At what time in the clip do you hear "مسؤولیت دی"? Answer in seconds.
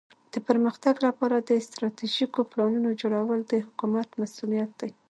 4.21-4.91